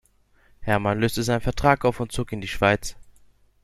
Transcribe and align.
Herrmann 0.61 0.99
löste 0.99 1.21
seinen 1.21 1.41
Vertrag 1.41 1.85
auf 1.85 1.99
und 1.99 2.11
zog 2.11 2.31
in 2.31 2.41
die 2.41 2.47
Schweiz. 2.47 2.95